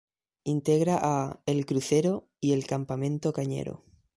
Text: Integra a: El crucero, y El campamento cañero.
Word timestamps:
Integra 0.45 0.97
a: 0.99 1.41
El 1.45 1.67
crucero, 1.67 2.27
y 2.39 2.53
El 2.53 2.65
campamento 2.65 3.33
cañero. 3.33 3.83